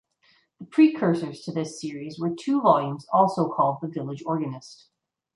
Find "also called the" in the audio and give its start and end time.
3.13-3.87